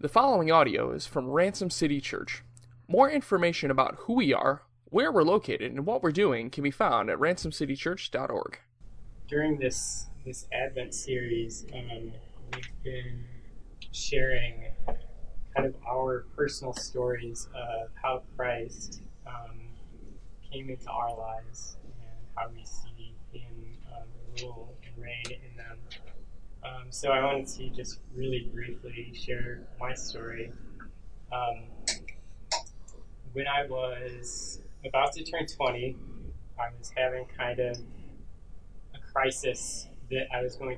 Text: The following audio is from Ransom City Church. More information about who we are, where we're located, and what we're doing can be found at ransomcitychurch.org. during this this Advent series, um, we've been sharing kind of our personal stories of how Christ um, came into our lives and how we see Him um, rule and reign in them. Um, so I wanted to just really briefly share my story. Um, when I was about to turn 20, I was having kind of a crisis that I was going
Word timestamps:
The 0.00 0.08
following 0.08 0.52
audio 0.52 0.92
is 0.92 1.08
from 1.08 1.28
Ransom 1.28 1.70
City 1.70 2.00
Church. 2.00 2.44
More 2.86 3.10
information 3.10 3.68
about 3.68 3.96
who 4.02 4.12
we 4.12 4.32
are, 4.32 4.62
where 4.84 5.10
we're 5.10 5.24
located, 5.24 5.72
and 5.72 5.84
what 5.84 6.04
we're 6.04 6.12
doing 6.12 6.50
can 6.50 6.62
be 6.62 6.70
found 6.70 7.10
at 7.10 7.18
ransomcitychurch.org. 7.18 8.60
during 9.26 9.58
this 9.58 10.06
this 10.24 10.46
Advent 10.52 10.94
series, 10.94 11.66
um, 11.74 12.12
we've 12.54 12.84
been 12.84 13.24
sharing 13.90 14.66
kind 14.86 15.66
of 15.66 15.74
our 15.84 16.26
personal 16.36 16.72
stories 16.74 17.48
of 17.52 17.88
how 18.00 18.22
Christ 18.36 19.02
um, 19.26 19.58
came 20.48 20.70
into 20.70 20.88
our 20.88 21.12
lives 21.18 21.76
and 21.82 22.18
how 22.36 22.48
we 22.54 22.64
see 22.64 23.16
Him 23.32 23.76
um, 23.92 24.06
rule 24.40 24.76
and 24.86 25.02
reign 25.02 25.24
in 25.26 25.56
them. 25.56 25.78
Um, 26.78 26.90
so 26.90 27.10
I 27.10 27.24
wanted 27.24 27.46
to 27.48 27.70
just 27.70 28.00
really 28.14 28.50
briefly 28.52 29.12
share 29.14 29.66
my 29.80 29.94
story. 29.94 30.52
Um, 31.32 31.64
when 33.32 33.46
I 33.46 33.66
was 33.66 34.60
about 34.84 35.12
to 35.14 35.24
turn 35.24 35.46
20, 35.46 35.96
I 36.58 36.68
was 36.78 36.92
having 36.96 37.26
kind 37.36 37.58
of 37.58 37.78
a 38.94 39.12
crisis 39.12 39.88
that 40.10 40.26
I 40.34 40.42
was 40.42 40.56
going 40.56 40.76